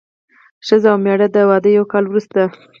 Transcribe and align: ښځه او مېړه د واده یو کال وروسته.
ښځه 0.67 0.87
او 0.93 0.97
مېړه 1.03 1.27
د 1.35 1.37
واده 1.49 1.69
یو 1.77 1.85
کال 1.91 2.03
وروسته. 2.07 2.41